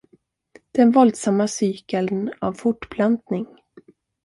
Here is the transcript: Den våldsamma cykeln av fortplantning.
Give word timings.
Den 0.75 0.91
våldsamma 0.91 1.47
cykeln 1.47 2.31
av 2.41 2.53
fortplantning. 2.53 3.45